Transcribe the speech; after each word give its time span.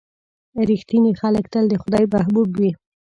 •رښتیني 0.69 1.11
خلک 1.21 1.45
تل 1.53 1.65
د 1.69 1.75
خدای 1.83 2.05
محبوب 2.13 2.49
وي. 2.59 2.71